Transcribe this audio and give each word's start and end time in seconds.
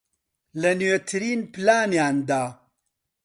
لە 0.61 0.71
نوێترین 0.79 1.39
پلانیاندا 1.53 2.43